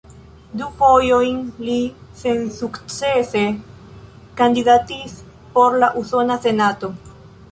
Du 0.59 0.67
fojojn 0.77 1.35
li 1.65 1.75
sensukcese 2.21 3.43
kandidatis 4.39 5.17
por 5.59 5.77
la 5.83 5.91
Usona 6.01 6.39
Senato. 6.47 6.91